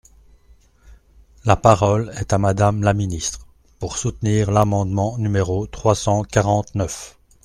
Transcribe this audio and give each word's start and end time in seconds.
La 1.45 1.55
parole 1.55 2.11
est 2.19 2.33
à 2.33 2.39
Madame 2.39 2.81
la 2.81 2.93
ministre, 2.95 3.45
pour 3.79 3.97
soutenir 3.99 4.49
l’amendement 4.49 5.15
numéro 5.19 5.67
trois 5.67 5.93
cent 5.93 6.23
quarante-neuf. 6.23 7.19